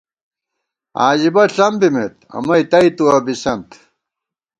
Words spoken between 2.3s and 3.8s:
امئ تئیتُوَہ بِسَنت